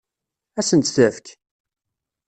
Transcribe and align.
Ad 0.59 0.65
sen-tt-tefk? 0.69 1.27